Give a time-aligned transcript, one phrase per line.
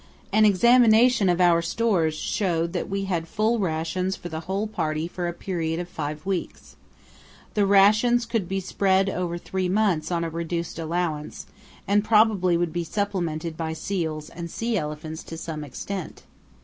[0.33, 5.07] An examination of our stores showed that we had full rations for the whole party
[5.07, 6.75] for a period of five weeks.
[7.53, 11.45] The rations could be spread over three months on a reduced allowance
[11.87, 16.23] and probably would be supplemented by seals and sea elephants to some extent.